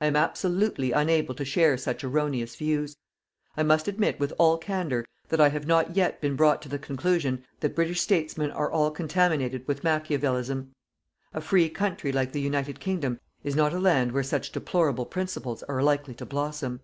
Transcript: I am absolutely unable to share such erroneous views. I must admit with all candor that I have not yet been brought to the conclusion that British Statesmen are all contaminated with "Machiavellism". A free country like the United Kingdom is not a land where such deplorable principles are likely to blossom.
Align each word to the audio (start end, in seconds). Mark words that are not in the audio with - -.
I 0.00 0.06
am 0.06 0.14
absolutely 0.14 0.92
unable 0.92 1.34
to 1.34 1.44
share 1.44 1.76
such 1.76 2.04
erroneous 2.04 2.54
views. 2.54 2.96
I 3.56 3.64
must 3.64 3.88
admit 3.88 4.20
with 4.20 4.32
all 4.38 4.56
candor 4.56 5.04
that 5.30 5.40
I 5.40 5.48
have 5.48 5.66
not 5.66 5.96
yet 5.96 6.20
been 6.20 6.36
brought 6.36 6.62
to 6.62 6.68
the 6.68 6.78
conclusion 6.78 7.44
that 7.58 7.74
British 7.74 8.00
Statesmen 8.00 8.52
are 8.52 8.70
all 8.70 8.92
contaminated 8.92 9.66
with 9.66 9.82
"Machiavellism". 9.82 10.70
A 11.34 11.40
free 11.40 11.68
country 11.68 12.12
like 12.12 12.30
the 12.30 12.40
United 12.40 12.78
Kingdom 12.78 13.18
is 13.42 13.56
not 13.56 13.72
a 13.74 13.80
land 13.80 14.12
where 14.12 14.22
such 14.22 14.52
deplorable 14.52 15.06
principles 15.06 15.64
are 15.64 15.82
likely 15.82 16.14
to 16.14 16.24
blossom. 16.24 16.78